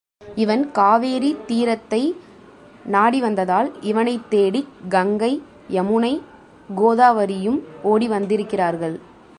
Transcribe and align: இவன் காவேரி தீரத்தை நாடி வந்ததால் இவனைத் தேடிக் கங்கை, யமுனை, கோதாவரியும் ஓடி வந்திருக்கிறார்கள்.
இவன் 0.35 0.71
காவேரி 0.71 1.37
தீரத்தை 1.45 2.15
நாடி 2.85 3.19
வந்ததால் 3.19 3.81
இவனைத் 3.81 4.29
தேடிக் 4.29 4.67
கங்கை, 4.89 5.41
யமுனை, 5.69 6.21
கோதாவரியும் 6.75 7.59
ஓடி 7.83 8.07
வந்திருக்கிறார்கள். 8.07 8.99